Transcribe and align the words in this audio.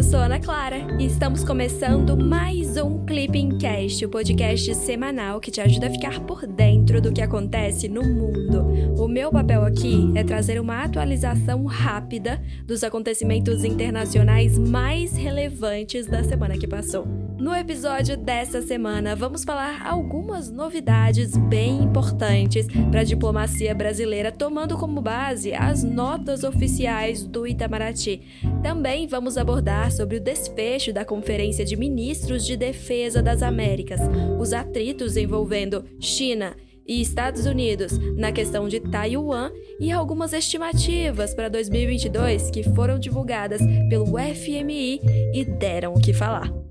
Eu 0.00 0.04
sou 0.04 0.18
Ana 0.18 0.40
Clara 0.40 0.78
e 0.98 1.04
estamos 1.04 1.44
começando 1.44 2.16
mais 2.16 2.78
um 2.78 3.04
Clipping 3.04 3.58
Cast, 3.58 4.02
o 4.02 4.08
podcast 4.08 4.74
semanal 4.76 5.38
que 5.38 5.50
te 5.50 5.60
ajuda 5.60 5.88
a 5.88 5.90
ficar 5.90 6.20
por 6.20 6.46
dentro 6.46 7.02
do 7.02 7.12
que 7.12 7.20
acontece 7.20 7.86
no 7.86 8.02
mundo. 8.02 8.62
O 8.98 9.06
meu 9.06 9.30
papel 9.30 9.62
aqui 9.62 10.10
é 10.14 10.24
trazer 10.24 10.58
uma 10.58 10.82
atualização 10.82 11.66
rápida 11.66 12.42
dos 12.64 12.82
acontecimentos 12.82 13.62
internacionais 13.62 14.56
mais 14.58 15.14
relevantes 15.14 16.06
da 16.06 16.24
semana 16.24 16.56
que 16.56 16.66
passou. 16.66 17.19
No 17.40 17.56
episódio 17.56 18.18
dessa 18.18 18.60
semana, 18.60 19.16
vamos 19.16 19.44
falar 19.44 19.86
algumas 19.86 20.50
novidades 20.50 21.34
bem 21.34 21.82
importantes 21.82 22.66
para 22.90 23.00
a 23.00 23.04
diplomacia 23.04 23.74
brasileira, 23.74 24.30
tomando 24.30 24.76
como 24.76 25.00
base 25.00 25.54
as 25.54 25.82
notas 25.82 26.44
oficiais 26.44 27.24
do 27.24 27.46
Itamaraty. 27.46 28.20
Também 28.62 29.06
vamos 29.06 29.38
abordar 29.38 29.90
sobre 29.90 30.18
o 30.18 30.20
desfecho 30.20 30.92
da 30.92 31.02
Conferência 31.02 31.64
de 31.64 31.76
Ministros 31.76 32.44
de 32.44 32.58
Defesa 32.58 33.22
das 33.22 33.42
Américas, 33.42 34.00
os 34.38 34.52
atritos 34.52 35.16
envolvendo 35.16 35.82
China 35.98 36.54
e 36.86 37.00
Estados 37.00 37.46
Unidos 37.46 37.98
na 38.18 38.32
questão 38.32 38.68
de 38.68 38.80
Taiwan 38.80 39.50
e 39.80 39.90
algumas 39.90 40.34
estimativas 40.34 41.32
para 41.32 41.48
2022 41.48 42.50
que 42.50 42.62
foram 42.74 42.98
divulgadas 42.98 43.62
pelo 43.88 44.18
FMI 44.18 45.00
e 45.32 45.42
deram 45.42 45.94
o 45.94 46.00
que 46.00 46.12
falar. 46.12 46.69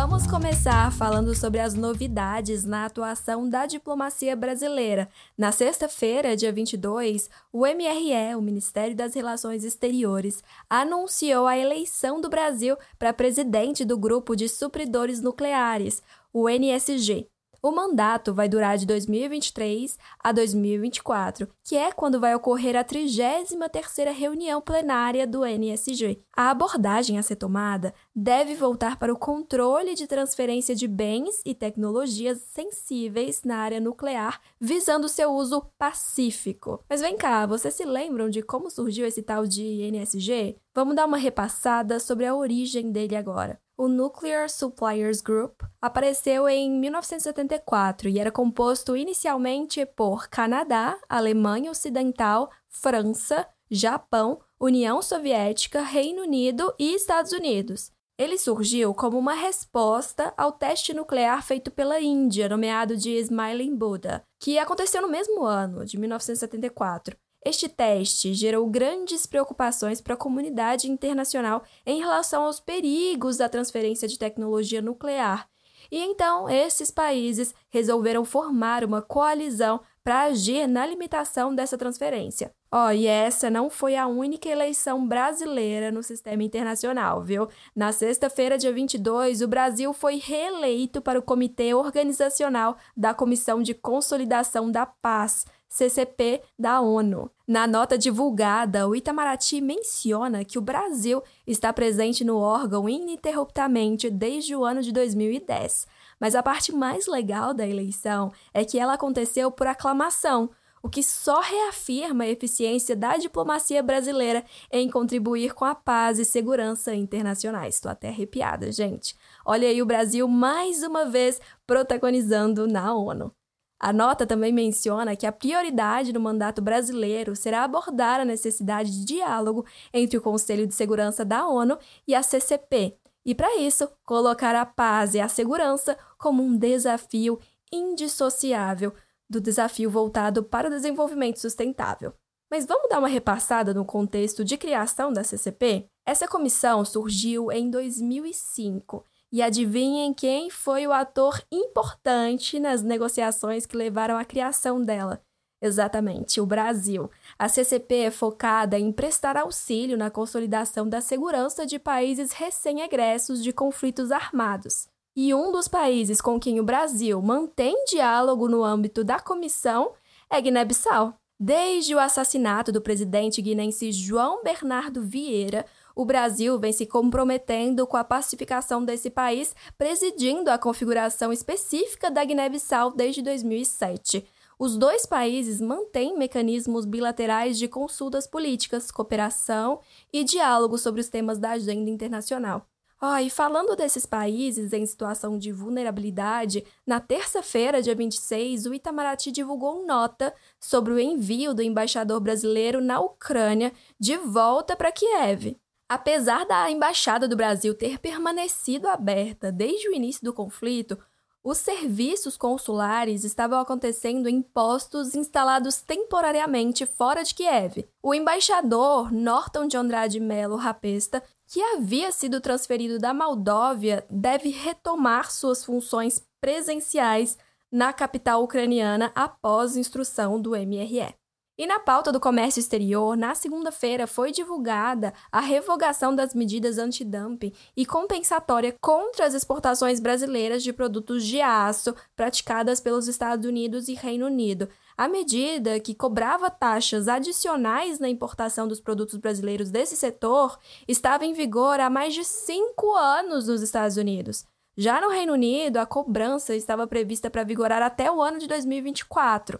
Vamos 0.00 0.28
começar 0.28 0.92
falando 0.92 1.34
sobre 1.34 1.58
as 1.58 1.74
novidades 1.74 2.64
na 2.64 2.84
atuação 2.84 3.48
da 3.48 3.66
diplomacia 3.66 4.36
brasileira. 4.36 5.08
Na 5.36 5.50
sexta-feira, 5.50 6.36
dia 6.36 6.52
22, 6.52 7.28
o 7.52 7.66
MRE, 7.66 8.36
o 8.36 8.40
Ministério 8.40 8.94
das 8.94 9.16
Relações 9.16 9.64
Exteriores, 9.64 10.40
anunciou 10.70 11.48
a 11.48 11.58
eleição 11.58 12.20
do 12.20 12.28
Brasil 12.28 12.76
para 12.96 13.12
presidente 13.12 13.84
do 13.84 13.98
grupo 13.98 14.36
de 14.36 14.48
supridores 14.48 15.20
nucleares, 15.20 16.00
o 16.32 16.48
NSG. 16.48 17.28
O 17.60 17.72
mandato 17.72 18.32
vai 18.32 18.48
durar 18.48 18.78
de 18.78 18.86
2023 18.86 19.98
a 20.22 20.30
2024, 20.30 21.48
que 21.64 21.76
é 21.76 21.90
quando 21.90 22.20
vai 22.20 22.32
ocorrer 22.32 22.76
a 22.76 22.84
33ª 22.84 24.12
reunião 24.12 24.60
plenária 24.60 25.26
do 25.26 25.44
NSG. 25.44 26.22
A 26.36 26.50
abordagem 26.50 27.18
a 27.18 27.22
ser 27.22 27.34
tomada 27.34 27.92
deve 28.14 28.54
voltar 28.54 28.96
para 28.96 29.12
o 29.12 29.18
controle 29.18 29.96
de 29.96 30.06
transferência 30.06 30.72
de 30.72 30.86
bens 30.86 31.42
e 31.44 31.52
tecnologias 31.52 32.38
sensíveis 32.42 33.42
na 33.42 33.56
área 33.56 33.80
nuclear, 33.80 34.40
visando 34.60 35.08
seu 35.08 35.32
uso 35.32 35.60
pacífico. 35.76 36.84
Mas 36.88 37.00
vem 37.00 37.16
cá, 37.16 37.44
vocês 37.44 37.74
se 37.74 37.84
lembram 37.84 38.30
de 38.30 38.40
como 38.40 38.70
surgiu 38.70 39.04
esse 39.04 39.20
tal 39.20 39.44
de 39.44 39.82
NSG? 39.90 40.56
Vamos 40.72 40.94
dar 40.94 41.06
uma 41.06 41.18
repassada 41.18 41.98
sobre 41.98 42.24
a 42.24 42.36
origem 42.36 42.92
dele 42.92 43.16
agora 43.16 43.58
o 43.78 43.86
Nuclear 43.86 44.50
Suppliers 44.50 45.20
Group 45.20 45.62
apareceu 45.80 46.48
em 46.48 46.68
1974 46.68 48.08
e 48.08 48.18
era 48.18 48.32
composto 48.32 48.96
inicialmente 48.96 49.86
por 49.86 50.28
Canadá, 50.28 50.98
Alemanha 51.08 51.70
Ocidental, 51.70 52.50
França, 52.68 53.46
Japão, 53.70 54.40
União 54.58 55.00
Soviética, 55.00 55.80
Reino 55.80 56.22
Unido 56.22 56.74
e 56.76 56.92
Estados 56.92 57.30
Unidos. 57.30 57.92
Ele 58.18 58.36
surgiu 58.36 58.92
como 58.92 59.16
uma 59.16 59.34
resposta 59.34 60.34
ao 60.36 60.50
teste 60.50 60.92
nuclear 60.92 61.40
feito 61.44 61.70
pela 61.70 62.00
Índia, 62.00 62.48
nomeado 62.48 62.96
de 62.96 63.10
Smiling 63.18 63.76
Buddha, 63.76 64.24
que 64.40 64.58
aconteceu 64.58 65.00
no 65.00 65.08
mesmo 65.08 65.44
ano, 65.44 65.84
de 65.84 65.96
1974. 65.96 67.16
Este 67.44 67.68
teste 67.68 68.34
gerou 68.34 68.68
grandes 68.68 69.24
preocupações 69.24 70.00
para 70.00 70.14
a 70.14 70.18
comunidade 70.18 70.90
internacional 70.90 71.62
em 71.86 71.98
relação 71.98 72.44
aos 72.44 72.58
perigos 72.58 73.36
da 73.36 73.48
transferência 73.48 74.08
de 74.08 74.18
tecnologia 74.18 74.82
nuclear. 74.82 75.48
E 75.90 75.98
então 75.98 76.48
esses 76.48 76.90
países 76.90 77.54
resolveram 77.70 78.24
formar 78.24 78.84
uma 78.84 79.00
coalizão 79.00 79.80
para 80.08 80.22
agir 80.22 80.66
na 80.66 80.86
limitação 80.86 81.54
dessa 81.54 81.76
transferência. 81.76 82.50
Ó, 82.72 82.86
oh, 82.86 82.90
e 82.90 83.06
essa 83.06 83.50
não 83.50 83.68
foi 83.68 83.94
a 83.94 84.06
única 84.06 84.48
eleição 84.48 85.06
brasileira 85.06 85.92
no 85.92 86.02
sistema 86.02 86.42
internacional, 86.42 87.22
viu? 87.22 87.46
Na 87.76 87.92
sexta-feira, 87.92 88.56
dia 88.56 88.72
22, 88.72 89.42
o 89.42 89.46
Brasil 89.46 89.92
foi 89.92 90.16
reeleito 90.16 91.02
para 91.02 91.18
o 91.18 91.22
Comitê 91.22 91.74
Organizacional 91.74 92.78
da 92.96 93.12
Comissão 93.12 93.62
de 93.62 93.74
Consolidação 93.74 94.70
da 94.70 94.86
Paz, 94.86 95.44
CCP 95.68 96.40
da 96.58 96.80
ONU. 96.80 97.30
Na 97.46 97.66
nota 97.66 97.98
divulgada, 97.98 98.88
o 98.88 98.96
Itamaraty 98.96 99.60
menciona 99.60 100.42
que 100.42 100.58
o 100.58 100.62
Brasil 100.62 101.22
está 101.46 101.70
presente 101.70 102.24
no 102.24 102.38
órgão 102.38 102.88
ininterruptamente 102.88 104.08
desde 104.08 104.56
o 104.56 104.64
ano 104.64 104.80
de 104.80 104.90
2010. 104.90 105.86
Mas 106.20 106.34
a 106.34 106.42
parte 106.42 106.72
mais 106.72 107.06
legal 107.06 107.54
da 107.54 107.66
eleição 107.66 108.32
é 108.52 108.64
que 108.64 108.78
ela 108.78 108.94
aconteceu 108.94 109.50
por 109.50 109.66
aclamação, 109.66 110.50
o 110.82 110.88
que 110.88 111.02
só 111.02 111.40
reafirma 111.40 112.24
a 112.24 112.28
eficiência 112.28 112.94
da 112.94 113.16
diplomacia 113.16 113.82
brasileira 113.82 114.44
em 114.70 114.90
contribuir 114.90 115.54
com 115.54 115.64
a 115.64 115.74
paz 115.74 116.18
e 116.18 116.24
segurança 116.24 116.94
internacionais. 116.94 117.76
Estou 117.76 117.90
até 117.90 118.08
arrepiada, 118.08 118.70
gente. 118.70 119.16
Olha 119.44 119.68
aí 119.68 119.82
o 119.82 119.86
Brasil 119.86 120.26
mais 120.28 120.82
uma 120.82 121.04
vez 121.04 121.40
protagonizando 121.66 122.66
na 122.66 122.94
ONU. 122.94 123.32
A 123.80 123.92
nota 123.92 124.26
também 124.26 124.52
menciona 124.52 125.14
que 125.14 125.24
a 125.24 125.30
prioridade 125.30 126.12
do 126.12 126.18
mandato 126.18 126.60
brasileiro 126.60 127.36
será 127.36 127.62
abordar 127.62 128.20
a 128.20 128.24
necessidade 128.24 128.90
de 128.90 129.04
diálogo 129.04 129.64
entre 129.92 130.18
o 130.18 130.22
Conselho 130.22 130.66
de 130.66 130.74
Segurança 130.74 131.24
da 131.24 131.46
ONU 131.46 131.78
e 132.06 132.12
a 132.12 132.22
CCP, 132.22 132.96
e 133.28 133.34
para 133.34 133.58
isso, 133.58 133.86
colocar 134.06 134.56
a 134.56 134.64
paz 134.64 135.12
e 135.12 135.20
a 135.20 135.28
segurança 135.28 135.98
como 136.16 136.42
um 136.42 136.56
desafio 136.56 137.38
indissociável 137.70 138.94
do 139.28 139.38
desafio 139.38 139.90
voltado 139.90 140.42
para 140.42 140.68
o 140.68 140.70
desenvolvimento 140.70 141.38
sustentável. 141.38 142.14
Mas 142.50 142.64
vamos 142.64 142.88
dar 142.88 142.98
uma 142.98 143.06
repassada 143.06 143.74
no 143.74 143.84
contexto 143.84 144.42
de 144.42 144.56
criação 144.56 145.12
da 145.12 145.22
CCP? 145.22 145.90
Essa 146.06 146.26
comissão 146.26 146.86
surgiu 146.86 147.52
em 147.52 147.70
2005 147.70 149.04
e 149.30 149.42
adivinhem 149.42 150.14
quem 150.14 150.48
foi 150.48 150.86
o 150.86 150.92
ator 150.92 151.38
importante 151.52 152.58
nas 152.58 152.82
negociações 152.82 153.66
que 153.66 153.76
levaram 153.76 154.16
à 154.16 154.24
criação 154.24 154.80
dela? 154.80 155.22
Exatamente, 155.60 156.40
o 156.40 156.46
Brasil. 156.46 157.10
A 157.38 157.48
CCP 157.48 157.94
é 157.96 158.10
focada 158.10 158.78
em 158.78 158.92
prestar 158.92 159.36
auxílio 159.36 159.98
na 159.98 160.10
consolidação 160.10 160.88
da 160.88 161.00
segurança 161.00 161.66
de 161.66 161.78
países 161.78 162.32
recém-egressos 162.32 163.42
de 163.42 163.52
conflitos 163.52 164.12
armados. 164.12 164.86
E 165.16 165.34
um 165.34 165.50
dos 165.50 165.66
países 165.66 166.20
com 166.20 166.38
quem 166.38 166.60
o 166.60 166.64
Brasil 166.64 167.20
mantém 167.20 167.84
diálogo 167.86 168.48
no 168.48 168.62
âmbito 168.62 169.02
da 169.02 169.18
comissão 169.18 169.94
é 170.30 170.40
Guiné-Bissau. 170.40 171.14
Desde 171.40 171.94
o 171.94 171.98
assassinato 171.98 172.70
do 172.70 172.80
presidente 172.80 173.42
guinense 173.42 173.90
João 173.90 174.42
Bernardo 174.42 175.02
Vieira, 175.02 175.66
o 175.94 176.04
Brasil 176.04 176.56
vem 176.58 176.72
se 176.72 176.86
comprometendo 176.86 177.84
com 177.84 177.96
a 177.96 178.04
pacificação 178.04 178.84
desse 178.84 179.10
país, 179.10 179.54
presidindo 179.76 180.50
a 180.50 180.58
configuração 180.58 181.32
específica 181.32 182.10
da 182.10 182.24
Guiné-Bissau 182.24 182.92
desde 182.92 183.20
2007. 183.22 184.24
Os 184.58 184.76
dois 184.76 185.06
países 185.06 185.60
mantêm 185.60 186.18
mecanismos 186.18 186.84
bilaterais 186.84 187.56
de 187.56 187.68
consultas 187.68 188.26
políticas, 188.26 188.90
cooperação 188.90 189.80
e 190.12 190.24
diálogo 190.24 190.76
sobre 190.76 191.00
os 191.00 191.08
temas 191.08 191.38
da 191.38 191.50
agenda 191.52 191.88
internacional. 191.88 192.66
Oh, 193.00 193.16
e 193.16 193.30
falando 193.30 193.76
desses 193.76 194.04
países 194.04 194.72
em 194.72 194.84
situação 194.84 195.38
de 195.38 195.52
vulnerabilidade, 195.52 196.64
na 196.84 196.98
terça-feira, 196.98 197.80
dia 197.80 197.94
26, 197.94 198.66
o 198.66 198.74
Itamaraty 198.74 199.30
divulgou 199.30 199.86
nota 199.86 200.34
sobre 200.58 200.92
o 200.92 200.98
envio 200.98 201.54
do 201.54 201.62
embaixador 201.62 202.18
brasileiro 202.18 202.80
na 202.80 202.98
Ucrânia 202.98 203.72
de 204.00 204.16
volta 204.16 204.74
para 204.74 204.90
Kiev. 204.90 205.56
Apesar 205.88 206.44
da 206.44 206.68
embaixada 206.68 207.28
do 207.28 207.36
Brasil 207.36 207.72
ter 207.72 208.00
permanecido 208.00 208.88
aberta 208.88 209.52
desde 209.52 209.88
o 209.88 209.94
início 209.94 210.24
do 210.24 210.34
conflito, 210.34 210.98
os 211.42 211.58
serviços 211.58 212.36
consulares 212.36 213.24
estavam 213.24 213.58
acontecendo 213.58 214.28
em 214.28 214.42
postos 214.42 215.14
instalados 215.14 215.80
temporariamente 215.80 216.84
fora 216.84 217.22
de 217.22 217.34
Kiev. 217.34 217.88
O 218.02 218.14
embaixador 218.14 219.12
Norton 219.12 219.66
de 219.66 219.76
Andrade 219.76 220.20
Melo 220.20 220.56
Rapesta, 220.56 221.22
que 221.46 221.62
havia 221.62 222.12
sido 222.12 222.40
transferido 222.40 222.98
da 222.98 223.14
Moldóvia, 223.14 224.04
deve 224.10 224.50
retomar 224.50 225.30
suas 225.30 225.64
funções 225.64 226.22
presenciais 226.40 227.38
na 227.70 227.92
capital 227.92 228.42
ucraniana 228.42 229.12
após 229.14 229.76
instrução 229.76 230.40
do 230.40 230.50
MRE. 230.50 231.17
E 231.58 231.66
na 231.66 231.80
pauta 231.80 232.12
do 232.12 232.20
comércio 232.20 232.60
exterior, 232.60 233.16
na 233.16 233.34
segunda-feira 233.34 234.06
foi 234.06 234.30
divulgada 234.30 235.12
a 235.32 235.40
revogação 235.40 236.14
das 236.14 236.32
medidas 236.32 236.78
antidumping 236.78 237.52
e 237.76 237.84
compensatória 237.84 238.76
contra 238.80 239.26
as 239.26 239.34
exportações 239.34 239.98
brasileiras 239.98 240.62
de 240.62 240.72
produtos 240.72 241.24
de 241.24 241.40
aço 241.40 241.96
praticadas 242.14 242.78
pelos 242.78 243.08
Estados 243.08 243.44
Unidos 243.44 243.88
e 243.88 243.94
Reino 243.94 244.26
Unido. 244.26 244.68
A 244.96 245.08
medida, 245.08 245.80
que 245.80 245.96
cobrava 245.96 246.48
taxas 246.48 247.08
adicionais 247.08 247.98
na 247.98 248.08
importação 248.08 248.68
dos 248.68 248.80
produtos 248.80 249.16
brasileiros 249.16 249.68
desse 249.68 249.96
setor, 249.96 250.56
estava 250.86 251.26
em 251.26 251.32
vigor 251.32 251.80
há 251.80 251.90
mais 251.90 252.14
de 252.14 252.22
cinco 252.24 252.94
anos 252.94 253.48
nos 253.48 253.62
Estados 253.62 253.96
Unidos. 253.96 254.46
Já 254.76 255.00
no 255.00 255.08
Reino 255.08 255.32
Unido, 255.32 255.78
a 255.78 255.86
cobrança 255.86 256.54
estava 256.54 256.86
prevista 256.86 257.28
para 257.28 257.42
vigorar 257.42 257.82
até 257.82 258.08
o 258.12 258.22
ano 258.22 258.38
de 258.38 258.46
2024. 258.46 259.58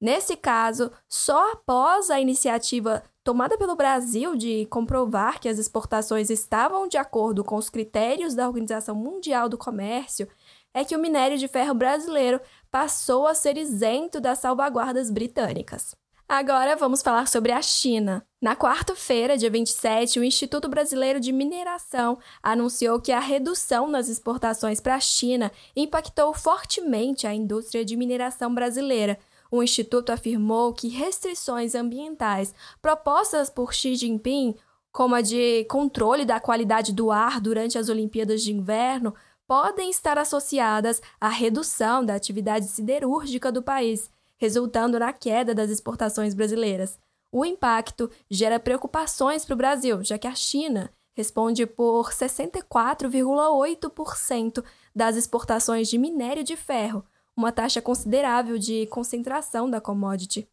Nesse 0.00 0.36
caso, 0.36 0.90
só 1.08 1.52
após 1.52 2.08
a 2.08 2.18
iniciativa 2.18 3.02
tomada 3.22 3.58
pelo 3.58 3.76
Brasil 3.76 4.34
de 4.34 4.66
comprovar 4.66 5.38
que 5.38 5.48
as 5.48 5.58
exportações 5.58 6.30
estavam 6.30 6.88
de 6.88 6.96
acordo 6.96 7.44
com 7.44 7.56
os 7.56 7.68
critérios 7.68 8.34
da 8.34 8.48
Organização 8.48 8.94
Mundial 8.94 9.48
do 9.48 9.58
Comércio, 9.58 10.26
é 10.72 10.84
que 10.84 10.96
o 10.96 10.98
minério 10.98 11.36
de 11.36 11.48
ferro 11.48 11.74
brasileiro 11.74 12.40
passou 12.70 13.26
a 13.26 13.34
ser 13.34 13.58
isento 13.58 14.20
das 14.20 14.38
salvaguardas 14.38 15.10
britânicas. 15.10 15.94
Agora 16.26 16.76
vamos 16.76 17.02
falar 17.02 17.26
sobre 17.26 17.50
a 17.50 17.60
China. 17.60 18.24
Na 18.40 18.54
quarta-feira, 18.54 19.36
dia 19.36 19.50
27, 19.50 20.20
o 20.20 20.24
Instituto 20.24 20.68
Brasileiro 20.68 21.18
de 21.18 21.32
Mineração 21.32 22.20
anunciou 22.40 23.00
que 23.00 23.10
a 23.10 23.18
redução 23.18 23.88
nas 23.88 24.08
exportações 24.08 24.80
para 24.80 24.94
a 24.94 25.00
China 25.00 25.50
impactou 25.74 26.32
fortemente 26.32 27.26
a 27.26 27.34
indústria 27.34 27.84
de 27.84 27.96
mineração 27.96 28.54
brasileira, 28.54 29.18
o 29.50 29.62
Instituto 29.62 30.10
afirmou 30.10 30.72
que 30.72 30.88
restrições 30.88 31.74
ambientais 31.74 32.54
propostas 32.80 33.50
por 33.50 33.74
Xi 33.74 33.96
Jinping, 33.96 34.54
como 34.92 35.14
a 35.14 35.20
de 35.20 35.64
controle 35.64 36.24
da 36.24 36.38
qualidade 36.38 36.92
do 36.92 37.10
ar 37.10 37.40
durante 37.40 37.76
as 37.76 37.88
Olimpíadas 37.88 38.42
de 38.42 38.52
Inverno, 38.52 39.14
podem 39.46 39.90
estar 39.90 40.16
associadas 40.16 41.02
à 41.20 41.28
redução 41.28 42.04
da 42.04 42.14
atividade 42.14 42.66
siderúrgica 42.66 43.50
do 43.50 43.62
país, 43.62 44.08
resultando 44.36 44.98
na 44.98 45.12
queda 45.12 45.54
das 45.54 45.70
exportações 45.70 46.34
brasileiras. 46.34 46.98
O 47.32 47.44
impacto 47.44 48.10
gera 48.30 48.60
preocupações 48.60 49.44
para 49.44 49.54
o 49.54 49.56
Brasil, 49.56 50.04
já 50.04 50.18
que 50.18 50.26
a 50.26 50.34
China 50.34 50.92
responde 51.14 51.64
por 51.66 52.10
64,8% 52.10 54.64
das 54.94 55.16
exportações 55.16 55.88
de 55.88 55.98
minério 55.98 56.44
de 56.44 56.56
ferro, 56.56 57.04
uma 57.40 57.50
taxa 57.50 57.80
considerável 57.80 58.58
de 58.58 58.86
concentração 58.86 59.68
da 59.68 59.80
commodity. 59.80 60.46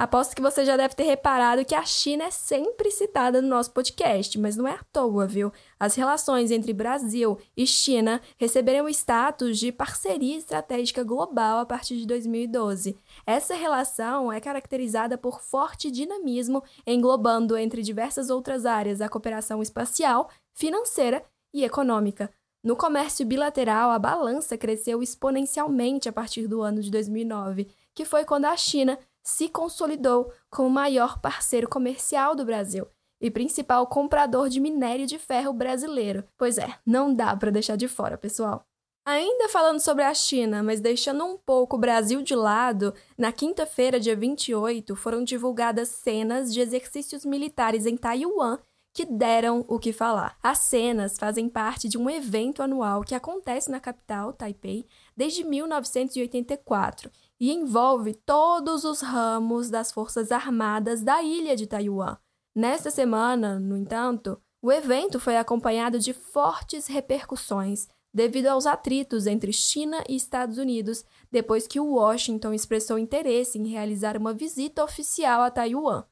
Aposto 0.00 0.34
que 0.34 0.40
você 0.40 0.64
já 0.64 0.78
deve 0.78 0.94
ter 0.94 1.02
reparado 1.02 1.62
que 1.62 1.74
a 1.74 1.84
China 1.84 2.24
é 2.24 2.30
sempre 2.30 2.90
citada 2.90 3.42
no 3.42 3.48
nosso 3.48 3.70
podcast, 3.70 4.38
mas 4.38 4.56
não 4.56 4.66
é 4.66 4.72
à 4.72 4.80
toa, 4.90 5.26
viu? 5.26 5.52
As 5.78 5.94
relações 5.94 6.50
entre 6.50 6.72
Brasil 6.72 7.38
e 7.54 7.66
China 7.66 8.18
receberam 8.38 8.86
o 8.86 8.88
status 8.88 9.58
de 9.58 9.70
parceria 9.70 10.38
estratégica 10.38 11.04
global 11.04 11.58
a 11.58 11.66
partir 11.66 11.98
de 11.98 12.06
2012. 12.06 12.96
Essa 13.26 13.54
relação 13.54 14.32
é 14.32 14.40
caracterizada 14.40 15.18
por 15.18 15.42
forte 15.42 15.90
dinamismo, 15.90 16.64
englobando 16.86 17.54
entre 17.54 17.82
diversas 17.82 18.30
outras 18.30 18.64
áreas 18.64 19.02
a 19.02 19.08
cooperação 19.10 19.60
espacial, 19.60 20.30
financeira 20.54 21.22
e 21.52 21.62
econômica. 21.62 22.30
No 22.62 22.76
comércio 22.76 23.24
bilateral, 23.24 23.90
a 23.90 23.98
balança 23.98 24.56
cresceu 24.58 25.02
exponencialmente 25.02 26.08
a 26.08 26.12
partir 26.12 26.46
do 26.46 26.60
ano 26.60 26.82
de 26.82 26.90
2009, 26.90 27.68
que 27.94 28.04
foi 28.04 28.24
quando 28.24 28.44
a 28.44 28.56
China 28.56 28.98
se 29.22 29.48
consolidou 29.48 30.30
como 30.50 30.68
o 30.68 30.72
maior 30.72 31.20
parceiro 31.20 31.68
comercial 31.68 32.34
do 32.34 32.44
Brasil 32.44 32.86
e 33.18 33.30
principal 33.30 33.86
comprador 33.86 34.48
de 34.48 34.60
minério 34.60 35.06
de 35.06 35.18
ferro 35.18 35.52
brasileiro. 35.54 36.24
Pois 36.36 36.58
é, 36.58 36.74
não 36.84 37.14
dá 37.14 37.34
para 37.34 37.50
deixar 37.50 37.76
de 37.76 37.88
fora, 37.88 38.18
pessoal. 38.18 38.66
Ainda 39.06 39.48
falando 39.48 39.80
sobre 39.80 40.04
a 40.04 40.12
China, 40.12 40.62
mas 40.62 40.80
deixando 40.80 41.24
um 41.24 41.38
pouco 41.38 41.76
o 41.76 41.78
Brasil 41.78 42.22
de 42.22 42.34
lado, 42.34 42.94
na 43.16 43.32
quinta-feira, 43.32 43.98
dia 43.98 44.14
28, 44.14 44.94
foram 44.94 45.24
divulgadas 45.24 45.88
cenas 45.88 46.52
de 46.52 46.60
exercícios 46.60 47.24
militares 47.24 47.86
em 47.86 47.96
Taiwan 47.96 48.58
que 48.92 49.04
deram 49.04 49.64
o 49.68 49.78
que 49.78 49.92
falar. 49.92 50.36
As 50.42 50.58
cenas 50.58 51.16
fazem 51.18 51.48
parte 51.48 51.88
de 51.88 51.96
um 51.96 52.10
evento 52.10 52.62
anual 52.62 53.02
que 53.02 53.14
acontece 53.14 53.70
na 53.70 53.80
capital, 53.80 54.32
Taipei, 54.32 54.86
desde 55.16 55.44
1984 55.44 57.10
e 57.38 57.52
envolve 57.52 58.14
todos 58.14 58.84
os 58.84 59.00
ramos 59.00 59.70
das 59.70 59.92
Forças 59.92 60.32
Armadas 60.32 61.02
da 61.02 61.22
ilha 61.22 61.56
de 61.56 61.66
Taiwan. 61.66 62.16
Nesta 62.54 62.90
semana, 62.90 63.58
no 63.58 63.76
entanto, 63.76 64.40
o 64.60 64.70
evento 64.70 65.18
foi 65.18 65.36
acompanhado 65.36 65.98
de 65.98 66.12
fortes 66.12 66.86
repercussões 66.86 67.88
devido 68.12 68.48
aos 68.48 68.66
atritos 68.66 69.26
entre 69.26 69.52
China 69.52 70.02
e 70.08 70.16
Estados 70.16 70.58
Unidos 70.58 71.04
depois 71.30 71.66
que 71.66 71.78
Washington 71.78 72.52
expressou 72.52 72.98
interesse 72.98 73.56
em 73.56 73.68
realizar 73.68 74.16
uma 74.16 74.34
visita 74.34 74.82
oficial 74.82 75.42
a 75.42 75.50
Taiwan. 75.50 76.04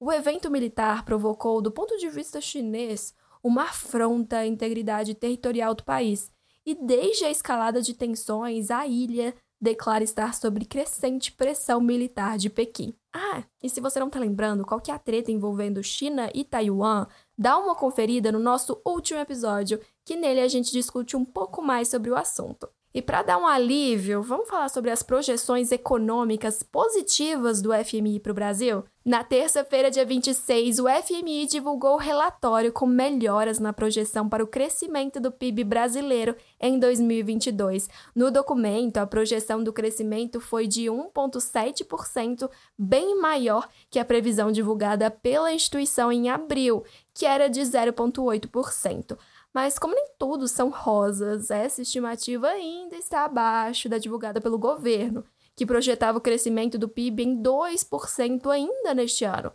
O 0.00 0.12
evento 0.12 0.48
militar 0.48 1.04
provocou, 1.04 1.60
do 1.60 1.72
ponto 1.72 1.96
de 1.98 2.08
vista 2.08 2.40
chinês, 2.40 3.12
uma 3.42 3.64
afronta 3.64 4.38
à 4.38 4.46
integridade 4.46 5.12
territorial 5.12 5.74
do 5.74 5.82
país, 5.82 6.30
e 6.64 6.72
desde 6.72 7.24
a 7.24 7.30
escalada 7.30 7.82
de 7.82 7.94
tensões, 7.94 8.70
a 8.70 8.86
ilha 8.86 9.34
declara 9.60 10.04
estar 10.04 10.34
sob 10.34 10.64
crescente 10.66 11.32
pressão 11.32 11.80
militar 11.80 12.38
de 12.38 12.48
Pequim. 12.48 12.94
Ah, 13.12 13.42
e 13.60 13.68
se 13.68 13.80
você 13.80 13.98
não 13.98 14.06
está 14.06 14.20
lembrando 14.20 14.64
qual 14.64 14.80
que 14.80 14.92
é 14.92 14.94
a 14.94 14.98
treta 15.00 15.32
envolvendo 15.32 15.82
China 15.82 16.30
e 16.32 16.44
Taiwan, 16.44 17.08
dá 17.36 17.58
uma 17.58 17.74
conferida 17.74 18.30
no 18.30 18.38
nosso 18.38 18.80
último 18.84 19.18
episódio, 19.18 19.80
que 20.04 20.14
nele 20.14 20.40
a 20.40 20.46
gente 20.46 20.70
discute 20.70 21.16
um 21.16 21.24
pouco 21.24 21.60
mais 21.60 21.88
sobre 21.88 22.08
o 22.08 22.16
assunto. 22.16 22.68
E 22.94 23.02
para 23.02 23.22
dar 23.22 23.38
um 23.38 23.46
alívio, 23.46 24.22
vamos 24.22 24.48
falar 24.48 24.68
sobre 24.68 24.90
as 24.90 25.02
projeções 25.02 25.70
econômicas 25.70 26.62
positivas 26.62 27.60
do 27.60 27.70
FMI 27.72 28.18
para 28.18 28.32
o 28.32 28.34
Brasil? 28.34 28.84
Na 29.08 29.24
terça-feira, 29.24 29.90
dia 29.90 30.04
26, 30.04 30.80
o 30.80 30.84
FMI 30.86 31.46
divulgou 31.46 31.94
o 31.94 31.96
relatório 31.96 32.70
com 32.70 32.84
melhoras 32.84 33.58
na 33.58 33.72
projeção 33.72 34.28
para 34.28 34.44
o 34.44 34.46
crescimento 34.46 35.18
do 35.18 35.32
PIB 35.32 35.64
brasileiro 35.64 36.36
em 36.60 36.78
2022. 36.78 37.88
No 38.14 38.30
documento, 38.30 38.98
a 38.98 39.06
projeção 39.06 39.64
do 39.64 39.72
crescimento 39.72 40.42
foi 40.42 40.66
de 40.66 40.90
1,7%, 40.90 42.50
bem 42.78 43.18
maior 43.18 43.66
que 43.88 43.98
a 43.98 44.04
previsão 44.04 44.52
divulgada 44.52 45.10
pela 45.10 45.54
instituição 45.54 46.12
em 46.12 46.28
abril, 46.28 46.84
que 47.14 47.24
era 47.24 47.48
de 47.48 47.62
0,8%. 47.62 49.16
Mas, 49.54 49.78
como 49.78 49.94
nem 49.94 50.08
tudo 50.18 50.46
são 50.46 50.68
rosas, 50.68 51.50
essa 51.50 51.80
estimativa 51.80 52.48
ainda 52.48 52.96
está 52.96 53.24
abaixo 53.24 53.88
da 53.88 53.96
divulgada 53.96 54.38
pelo 54.38 54.58
governo, 54.58 55.24
que 55.58 55.66
projetava 55.66 56.18
o 56.18 56.20
crescimento 56.20 56.78
do 56.78 56.88
PIB 56.88 57.24
em 57.24 57.42
2% 57.42 58.48
ainda 58.48 58.94
neste 58.94 59.24
ano. 59.24 59.50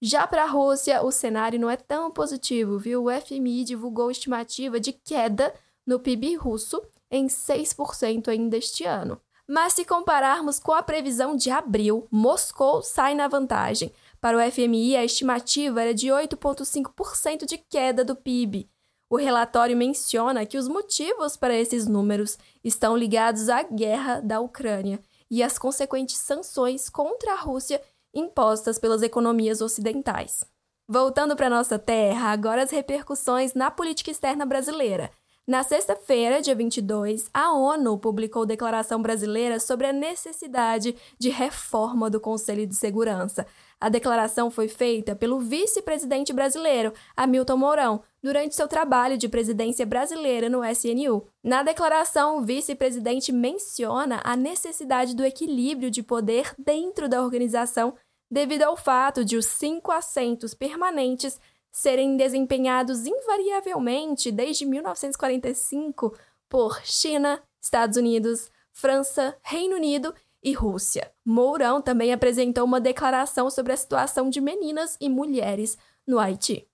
Já 0.00 0.26
para 0.26 0.44
a 0.44 0.46
Rússia, 0.46 1.02
o 1.02 1.12
cenário 1.12 1.60
não 1.60 1.68
é 1.68 1.76
tão 1.76 2.10
positivo, 2.10 2.78
viu? 2.78 3.04
O 3.04 3.20
FMI 3.20 3.62
divulgou 3.62 4.10
estimativa 4.10 4.80
de 4.80 4.94
queda 4.94 5.52
no 5.86 6.00
PIB 6.00 6.36
russo 6.36 6.82
em 7.10 7.26
6% 7.26 8.28
ainda 8.28 8.56
este 8.56 8.84
ano. 8.84 9.20
Mas 9.46 9.74
se 9.74 9.84
compararmos 9.84 10.58
com 10.58 10.72
a 10.72 10.82
previsão 10.82 11.36
de 11.36 11.50
abril, 11.50 12.08
Moscou 12.10 12.82
sai 12.82 13.14
na 13.14 13.28
vantagem. 13.28 13.92
Para 14.22 14.38
o 14.38 14.50
FMI, 14.50 14.96
a 14.96 15.04
estimativa 15.04 15.82
era 15.82 15.92
de 15.92 16.06
8,5% 16.06 17.44
de 17.44 17.58
queda 17.58 18.02
do 18.02 18.16
PIB, 18.16 18.70
o 19.12 19.16
relatório 19.16 19.76
menciona 19.76 20.46
que 20.46 20.56
os 20.56 20.66
motivos 20.66 21.36
para 21.36 21.54
esses 21.54 21.86
números 21.86 22.38
estão 22.64 22.96
ligados 22.96 23.50
à 23.50 23.62
guerra 23.62 24.20
da 24.20 24.40
Ucrânia 24.40 24.98
e 25.32 25.42
às 25.42 25.58
consequentes 25.58 26.18
sanções 26.18 26.90
contra 26.90 27.32
a 27.32 27.40
Rússia 27.40 27.80
impostas 28.12 28.78
pelas 28.78 29.02
economias 29.02 29.62
ocidentais. 29.62 30.44
Voltando 30.86 31.34
para 31.34 31.48
nossa 31.48 31.78
terra, 31.78 32.32
agora 32.32 32.62
as 32.62 32.70
repercussões 32.70 33.54
na 33.54 33.70
política 33.70 34.10
externa 34.10 34.44
brasileira. 34.44 35.10
Na 35.46 35.62
sexta-feira, 35.62 36.42
dia 36.42 36.54
22, 36.54 37.30
a 37.32 37.52
ONU 37.52 37.98
publicou 37.98 38.44
declaração 38.44 39.00
brasileira 39.00 39.58
sobre 39.58 39.86
a 39.86 39.92
necessidade 39.92 40.94
de 41.18 41.30
reforma 41.30 42.10
do 42.10 42.20
Conselho 42.20 42.66
de 42.66 42.76
Segurança. 42.76 43.46
A 43.80 43.88
declaração 43.88 44.50
foi 44.50 44.68
feita 44.68 45.16
pelo 45.16 45.40
vice-presidente 45.40 46.32
brasileiro, 46.32 46.92
Hamilton 47.16 47.56
Mourão, 47.56 48.02
durante 48.22 48.54
seu 48.54 48.68
trabalho 48.68 49.18
de 49.18 49.28
presidência 49.28 49.84
brasileira 49.84 50.48
no 50.48 50.64
SNU. 50.64 51.26
Na 51.42 51.62
declaração, 51.62 52.38
o 52.38 52.42
vice-presidente 52.42 53.32
menciona 53.32 54.20
a 54.22 54.36
necessidade 54.36 55.16
do 55.16 55.24
equilíbrio 55.24 55.90
de 55.90 56.02
poder 56.02 56.54
dentro 56.56 57.08
da 57.08 57.20
organização 57.20 57.94
devido 58.30 58.62
ao 58.62 58.76
fato 58.76 59.24
de 59.24 59.36
os 59.36 59.46
cinco 59.46 59.90
assentos 59.90 60.54
permanentes 60.54 61.38
serem 61.72 62.16
desempenhados 62.16 63.06
invariavelmente 63.06 64.30
desde 64.30 64.64
1945 64.64 66.16
por 66.48 66.80
China, 66.84 67.42
Estados 67.60 67.96
Unidos, 67.96 68.50
França, 68.72 69.36
Reino 69.42 69.76
Unido 69.76 70.14
e 70.42 70.52
Rússia. 70.52 71.12
Mourão 71.24 71.80
também 71.80 72.12
apresentou 72.12 72.64
uma 72.64 72.80
declaração 72.80 73.50
sobre 73.50 73.72
a 73.72 73.76
situação 73.76 74.28
de 74.28 74.40
meninas 74.40 74.96
e 75.00 75.08
mulheres 75.08 75.76
no 76.06 76.18
Haiti. 76.18 76.68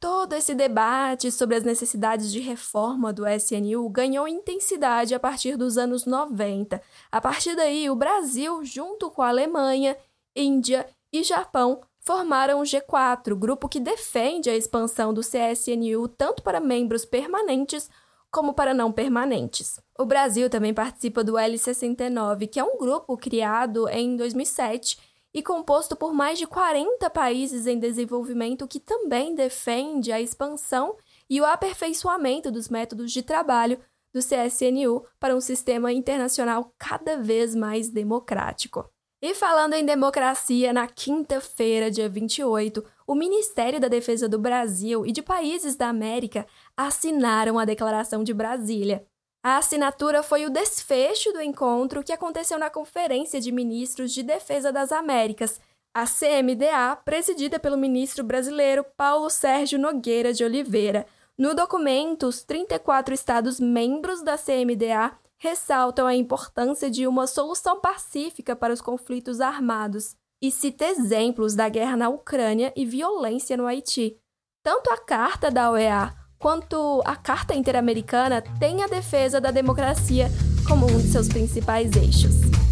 Todo 0.00 0.32
esse 0.34 0.54
debate 0.54 1.32
sobre 1.32 1.56
as 1.56 1.64
necessidades 1.64 2.30
de 2.30 2.38
reforma 2.38 3.12
do 3.12 3.26
SNU 3.26 3.88
ganhou 3.90 4.28
intensidade 4.28 5.12
a 5.12 5.18
partir 5.18 5.56
dos 5.56 5.76
anos 5.76 6.06
90. 6.06 6.80
A 7.10 7.20
partir 7.20 7.56
daí, 7.56 7.90
o 7.90 7.96
Brasil, 7.96 8.64
junto 8.64 9.10
com 9.10 9.22
a 9.22 9.28
Alemanha, 9.28 9.96
Índia 10.36 10.86
e 11.12 11.24
Japão, 11.24 11.80
formaram 11.98 12.60
o 12.60 12.62
G4, 12.62 13.34
grupo 13.34 13.68
que 13.68 13.80
defende 13.80 14.48
a 14.48 14.56
expansão 14.56 15.12
do 15.12 15.20
CSNU 15.20 16.06
tanto 16.06 16.44
para 16.44 16.60
membros 16.60 17.04
permanentes 17.04 17.90
como 18.30 18.54
para 18.54 18.72
não 18.72 18.92
permanentes. 18.92 19.80
O 19.98 20.04
Brasil 20.04 20.48
também 20.48 20.72
participa 20.72 21.24
do 21.24 21.32
L69, 21.32 22.48
que 22.48 22.60
é 22.60 22.64
um 22.64 22.78
grupo 22.78 23.16
criado 23.16 23.88
em 23.88 24.16
2007 24.16 25.07
e 25.32 25.42
composto 25.42 25.94
por 25.94 26.12
mais 26.12 26.38
de 26.38 26.46
40 26.46 27.08
países 27.10 27.66
em 27.66 27.78
desenvolvimento 27.78 28.66
que 28.66 28.80
também 28.80 29.34
defende 29.34 30.10
a 30.10 30.20
expansão 30.20 30.96
e 31.28 31.40
o 31.40 31.44
aperfeiçoamento 31.44 32.50
dos 32.50 32.68
métodos 32.68 33.12
de 33.12 33.22
trabalho 33.22 33.78
do 34.12 34.20
CSNU 34.20 35.04
para 35.20 35.36
um 35.36 35.40
sistema 35.40 35.92
internacional 35.92 36.72
cada 36.78 37.16
vez 37.18 37.54
mais 37.54 37.88
democrático. 37.88 38.88
E 39.20 39.34
falando 39.34 39.74
em 39.74 39.84
democracia, 39.84 40.72
na 40.72 40.86
quinta-feira, 40.86 41.90
dia 41.90 42.08
28, 42.08 42.84
o 43.04 43.16
Ministério 43.16 43.80
da 43.80 43.88
Defesa 43.88 44.28
do 44.28 44.38
Brasil 44.38 45.04
e 45.04 45.10
de 45.10 45.22
países 45.22 45.74
da 45.74 45.88
América 45.88 46.46
assinaram 46.76 47.58
a 47.58 47.64
Declaração 47.64 48.22
de 48.22 48.32
Brasília, 48.32 49.04
a 49.42 49.56
assinatura 49.56 50.22
foi 50.22 50.44
o 50.44 50.50
desfecho 50.50 51.32
do 51.32 51.40
encontro 51.40 52.02
que 52.02 52.12
aconteceu 52.12 52.58
na 52.58 52.68
Conferência 52.68 53.40
de 53.40 53.52
Ministros 53.52 54.12
de 54.12 54.22
Defesa 54.22 54.72
das 54.72 54.90
Américas, 54.90 55.60
a 55.94 56.04
CMDA, 56.06 56.96
presidida 57.04 57.58
pelo 57.58 57.76
ministro 57.76 58.24
brasileiro 58.24 58.84
Paulo 58.96 59.30
Sérgio 59.30 59.78
Nogueira 59.78 60.32
de 60.32 60.44
Oliveira. 60.44 61.06
No 61.36 61.54
documento, 61.54 62.26
os 62.26 62.42
34 62.42 63.14
estados 63.14 63.60
membros 63.60 64.22
da 64.22 64.36
CMDA 64.36 65.16
ressaltam 65.38 66.06
a 66.06 66.14
importância 66.14 66.90
de 66.90 67.06
uma 67.06 67.26
solução 67.26 67.80
pacífica 67.80 68.56
para 68.56 68.72
os 68.72 68.80
conflitos 68.80 69.40
armados 69.40 70.16
e 70.42 70.50
cita 70.50 70.84
exemplos 70.84 71.54
da 71.54 71.68
guerra 71.68 71.96
na 71.96 72.08
Ucrânia 72.08 72.72
e 72.76 72.84
violência 72.84 73.56
no 73.56 73.66
Haiti. 73.66 74.18
Tanto 74.64 74.90
a 74.90 74.98
Carta 74.98 75.50
da 75.50 75.70
OEA 75.70 76.17
quanto 76.38 77.02
a 77.04 77.16
Carta 77.16 77.54
Interamericana 77.54 78.40
tem 78.40 78.82
a 78.82 78.86
defesa 78.86 79.40
da 79.40 79.50
democracia 79.50 80.30
como 80.66 80.86
um 80.86 80.98
de 80.98 81.08
seus 81.08 81.28
principais 81.28 81.96
eixos. 81.96 82.67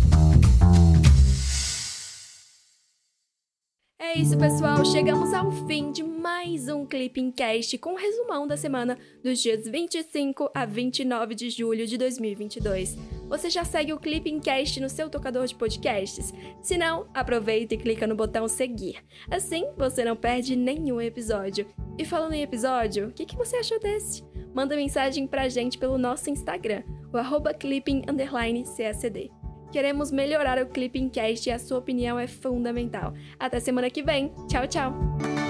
É 4.17 4.19
isso, 4.19 4.39
pessoal. 4.39 4.83
Chegamos 4.83 5.35
ao 5.35 5.53
fim 5.67 5.93
de 5.93 6.03
mais 6.03 6.71
um 6.71 6.87
Clipping 6.87 7.31
Cast 7.31 7.77
com 7.77 7.93
um 7.93 7.97
resumão 7.97 8.47
da 8.47 8.57
semana 8.57 8.97
dos 9.23 9.43
dias 9.43 9.69
25 9.69 10.51
a 10.55 10.65
29 10.65 11.35
de 11.35 11.51
julho 11.51 11.87
de 11.87 11.99
2022. 11.99 12.97
Você 13.29 13.51
já 13.51 13.63
segue 13.63 13.93
o 13.93 14.01
Clipping 14.01 14.41
Cast 14.41 14.81
no 14.81 14.89
seu 14.89 15.11
tocador 15.11 15.47
de 15.47 15.55
podcasts? 15.55 16.33
Se 16.63 16.79
não, 16.79 17.07
aproveita 17.13 17.75
e 17.75 17.77
clica 17.77 18.07
no 18.07 18.17
botão 18.17 18.49
seguir. 18.49 19.05
Assim, 19.31 19.67
você 19.77 20.03
não 20.03 20.17
perde 20.17 20.57
nenhum 20.57 20.99
episódio. 20.99 21.67
E 21.99 22.05
falando 22.07 22.33
em 22.33 22.43
episódio, 22.43 23.09
o 23.09 23.13
que, 23.13 23.27
que 23.27 23.37
você 23.37 23.57
achou 23.57 23.79
desse? 23.79 24.25
Manda 24.55 24.77
mensagem 24.77 25.27
pra 25.27 25.51
gente 25.51 25.77
pelo 25.77 25.99
nosso 25.99 26.31
Instagram, 26.31 26.83
o 27.13 27.19
arroba 27.19 27.53
clipping__csd. 27.53 29.31
Queremos 29.73 30.11
melhorar 30.11 30.59
o 30.59 30.67
Clipping 30.67 31.09
Cast 31.09 31.49
e 31.49 31.53
a 31.53 31.59
sua 31.59 31.79
opinião 31.79 32.19
é 32.19 32.27
fundamental. 32.27 33.13
Até 33.39 33.61
semana 33.61 33.91
que 33.91 34.03
vem. 34.03 34.33
Tchau, 34.49 34.67
tchau! 34.67 35.46